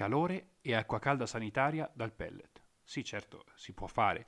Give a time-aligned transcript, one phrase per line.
[0.00, 2.62] calore e acqua calda sanitaria dal pellet.
[2.82, 4.26] Sì, certo, si può fare,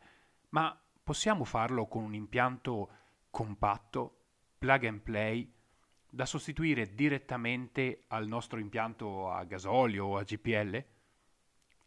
[0.50, 2.90] ma possiamo farlo con un impianto
[3.30, 4.18] compatto,
[4.58, 5.50] plug and play,
[6.10, 10.84] da sostituire direttamente al nostro impianto a gasolio o a GPL?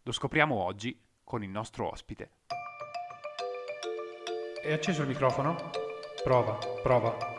[0.02, 2.32] Lo scopriamo oggi con il nostro ospite.
[4.64, 5.70] È acceso il microfono?
[6.24, 7.35] Prova, prova.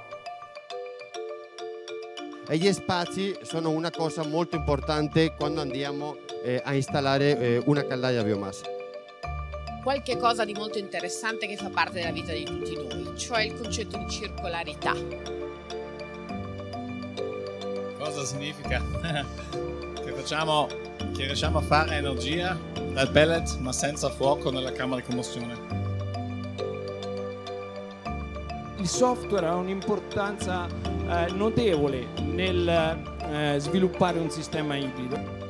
[2.48, 7.84] E gli spazi sono una cosa molto importante quando andiamo eh, a installare eh, una
[7.84, 8.66] caldaia a biomassa.
[9.82, 13.54] Qualche cosa di molto interessante che fa parte della vita di tutti noi, cioè il
[13.54, 14.94] concetto di circolarità.
[17.98, 18.80] Cosa significa?
[20.04, 20.68] che, facciamo,
[21.16, 22.56] che riusciamo a fare energia
[22.92, 25.85] dal pellet ma senza fuoco nella camera di combustione.
[28.78, 35.44] Il software ha un'importanza eh, notevole nel eh, sviluppare un sistema ibrido.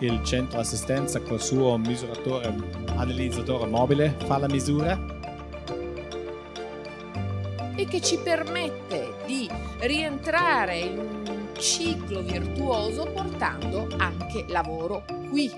[0.00, 2.54] Il centro assistenza col suo misuratore
[2.96, 5.16] analizzatore mobile fa la misura
[7.76, 9.48] e che ci permette di
[9.80, 15.48] rientrare in un ciclo virtuoso portando anche lavoro qui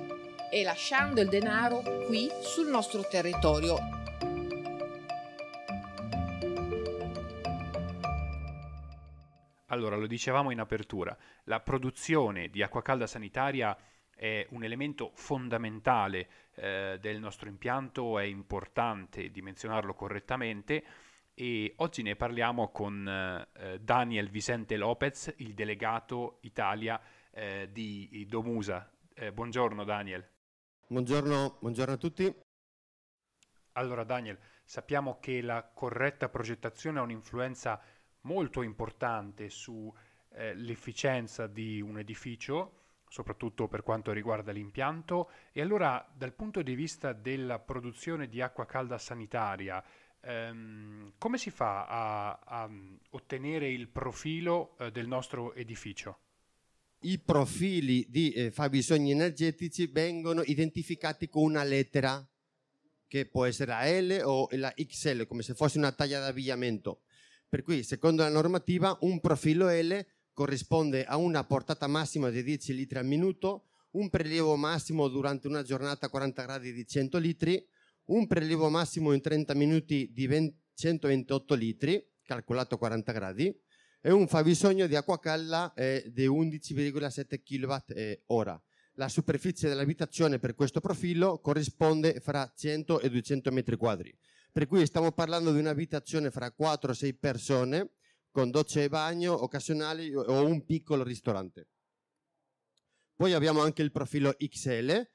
[0.51, 3.79] e lasciando il denaro qui sul nostro territorio
[9.81, 13.75] Allora, lo dicevamo in apertura, la produzione di acqua calda sanitaria
[14.15, 20.85] è un elemento fondamentale eh, del nostro impianto, è importante dimensionarlo correttamente
[21.33, 27.01] e oggi ne parliamo con eh, Daniel Vicente Lopez, il delegato Italia
[27.31, 28.87] eh, di Domusa.
[29.15, 30.29] Eh, buongiorno Daniel.
[30.89, 32.37] Buongiorno, buongiorno a tutti.
[33.73, 37.81] Allora Daniel, sappiamo che la corretta progettazione ha un'influenza
[38.23, 42.75] molto importante sull'efficienza eh, di un edificio,
[43.09, 45.31] soprattutto per quanto riguarda l'impianto.
[45.53, 49.83] E allora, dal punto di vista della produzione di acqua calda sanitaria,
[50.21, 52.71] ehm, come si fa a, a
[53.11, 56.19] ottenere il profilo eh, del nostro edificio?
[57.03, 62.23] I profili di eh, fabbisogni energetici vengono identificati con una lettera
[63.09, 67.01] che può essere la L o la XL, come se fosse una taglia d'abbigliamento.
[67.51, 72.75] Per cui, secondo la normativa, un profilo L corrisponde a una portata massima di 10
[72.75, 77.61] litri al minuto, un prelievo massimo durante una giornata a 40 gradi di 100 litri,
[78.05, 83.61] un prelievo massimo in 30 minuti di 20, 128 litri, calcolato a 40 gradi,
[84.01, 87.85] e un fabbisogno di acqua calda eh, di 11,7 kWh.
[87.89, 88.23] Eh,
[88.95, 94.17] la superficie dell'abitazione per questo profilo corrisponde fra 100 e 200 metri quadri.
[94.53, 97.93] Per cui stiamo parlando di un'abitazione fra 4 6 persone
[98.31, 101.69] con docce e bagno occasionali o un piccolo ristorante.
[103.15, 105.09] Poi abbiamo anche il profilo XL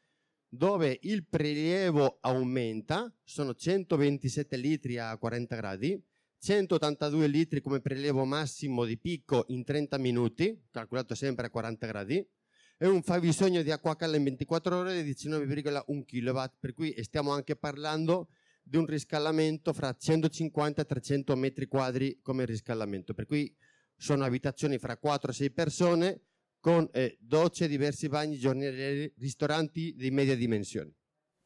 [0.47, 6.01] dove il prelievo aumenta, sono 127 litri a 40 gradi,
[6.40, 12.25] 182 litri come prelievo massimo di picco in 30 minuti, calcolato sempre a 40 gradi,
[12.78, 17.31] e un fabbisogno di acqua calda in 24 ore di 19,1 kW, per cui stiamo
[17.31, 18.29] anche parlando
[18.67, 23.55] di un riscaldamento fra 150 e 300 metri quadri come riscaldamento, per cui
[23.95, 26.21] sono abitazioni fra 4 e 6 persone
[26.59, 30.95] con eh, docce, diversi bagni giornalieri, ristoranti di media dimensione.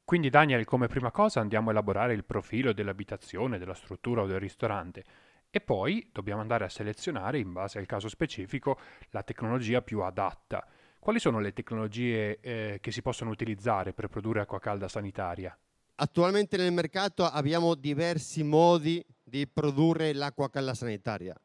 [0.05, 4.39] Quindi Daniel, come prima cosa andiamo a elaborare il profilo dell'abitazione, della struttura o del
[4.39, 5.03] ristorante
[5.49, 10.65] e poi dobbiamo andare a selezionare, in base al caso specifico, la tecnologia più adatta.
[10.99, 15.57] Quali sono le tecnologie eh, che si possono utilizzare per produrre acqua calda sanitaria?
[16.01, 21.35] Attualmente nel mercato abbiamo diversi modi di produrre l'acqua calda sanitaria.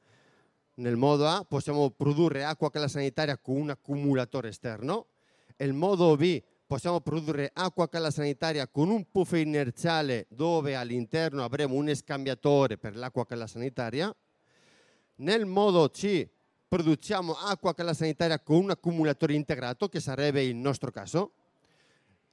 [0.75, 5.09] Nel modo A possiamo produrre acqua calda sanitaria con un accumulatore esterno.
[5.57, 11.75] Nel modo B possiamo produrre acqua calda sanitaria con un puff inerziale dove all'interno avremo
[11.75, 14.15] un scambiatore per l'acqua calda sanitaria.
[15.17, 16.29] Nel modo C
[16.69, 21.33] produciamo acqua calda sanitaria con un accumulatore integrato, che sarebbe il nostro caso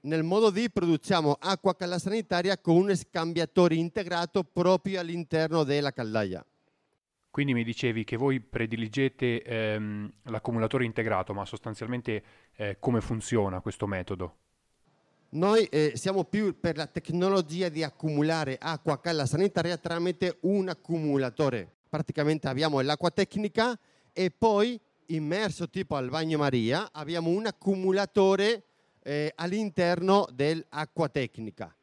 [0.02, 6.44] nel modo D produciamo acqua calda sanitaria con un scambiatore integrato proprio all'interno della caldaia.
[7.30, 12.24] Quindi mi dicevi che voi prediligete ehm, l'accumulatore integrato, ma sostanzialmente
[12.56, 14.36] eh, come funziona questo metodo?
[15.30, 21.72] Noi eh, siamo più per la tecnologia di accumulare acqua calda sanitaria tramite un accumulatore.
[21.88, 23.80] Praticamente abbiamo l'acqua tecnica
[24.12, 28.64] e poi immerso tipo al bagno Maria abbiamo un accumulatore
[29.04, 31.76] eh, all'interno dell'acqua tecnica.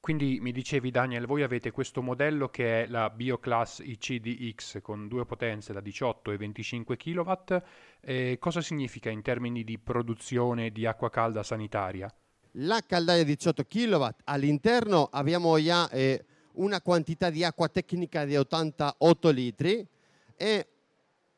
[0.00, 5.26] quindi mi dicevi Daniel, voi avete questo modello che è la BioClass ICDX con due
[5.26, 7.32] potenze da 18 e 25 kW.
[8.00, 12.10] Eh, cosa significa in termini di produzione di acqua calda sanitaria?
[12.52, 19.30] La caldaia 18 kW all'interno abbiamo già eh, una quantità di acqua tecnica di 88
[19.30, 19.86] litri
[20.36, 20.66] e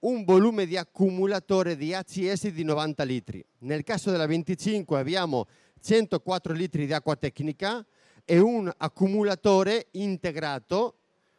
[0.01, 3.45] un volume di accumulatore di ACS di 90 litri.
[3.61, 5.47] Nel caso della 25 abbiamo
[5.81, 7.85] 104 litri di acqua tecnica
[8.25, 10.97] e un accumulatore integrato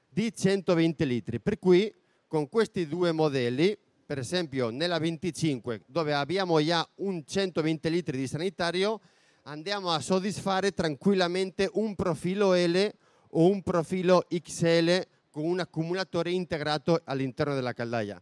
[0.09, 1.39] di 120 litri.
[1.39, 1.91] Per cui
[2.27, 8.27] con questi due modelli, per esempio nella 25 dove abbiamo già un 120 litri di
[8.27, 8.99] sanitario,
[9.43, 12.93] andiamo a soddisfare tranquillamente un profilo L
[13.29, 18.21] o un profilo XL con un accumulatore integrato all'interno della caldaia.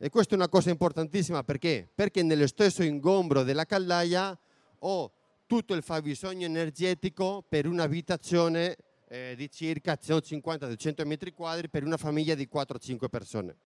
[0.00, 1.88] E questa è una cosa importantissima perché?
[1.92, 4.38] Perché nello stesso ingombro della caldaia
[4.80, 5.12] ho
[5.44, 8.76] tutto il fabbisogno energetico per un'abitazione
[9.08, 13.56] eh, di circa 150-200 metri quadri per una famiglia di 4-5 persone.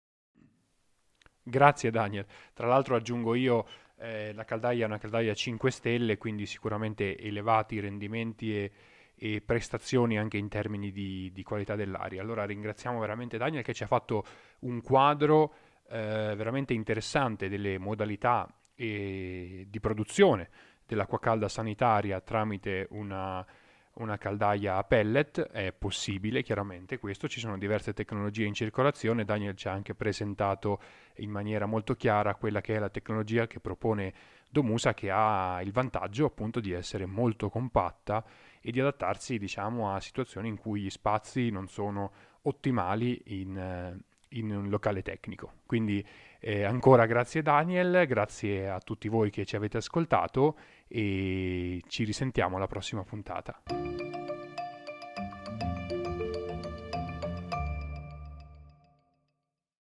[1.42, 2.24] Grazie Daniel.
[2.54, 3.66] Tra l'altro aggiungo io,
[3.98, 8.72] eh, la caldaia è una caldaia 5 stelle, quindi sicuramente elevati rendimenti e,
[9.16, 12.22] e prestazioni anche in termini di, di, qualità dell'aria.
[12.22, 14.24] Allora ringraziamo veramente Daniel che ci ha fatto
[14.60, 15.54] un quadro
[15.88, 20.48] eh, veramente interessante delle modalità e, di produzione
[20.86, 23.44] dell'acqua calda sanitaria tramite una,
[23.94, 29.56] una caldaia a pellet, è possibile chiaramente questo, ci sono diverse tecnologie in circolazione, Daniel
[29.56, 30.80] ci ha anche presentato
[31.16, 34.12] in maniera molto chiara quella che è la tecnologia che propone
[34.52, 38.22] Domusa che ha il vantaggio appunto di essere molto compatta
[38.60, 42.12] e di adattarsi diciamo a situazioni in cui gli spazi non sono
[42.42, 43.98] ottimali in,
[44.32, 45.52] in un locale tecnico.
[45.66, 46.04] Quindi
[46.40, 50.56] eh, ancora grazie Daniel, grazie a tutti voi che ci avete ascoltato
[50.88, 53.62] e ci risentiamo alla prossima puntata.